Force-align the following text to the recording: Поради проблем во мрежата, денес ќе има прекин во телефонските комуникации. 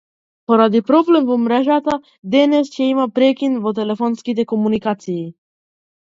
Поради 0.51 0.79
проблем 0.85 1.27
во 1.31 1.37
мрежата, 1.41 1.97
денес 2.37 2.73
ќе 2.77 2.89
има 2.95 3.07
прекин 3.19 3.61
во 3.67 3.75
телефонските 3.83 4.49
комуникации. 4.55 5.21